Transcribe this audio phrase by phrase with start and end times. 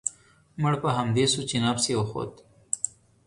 [0.61, 2.31] مړ په همدې سو چې نفس يې و خوت.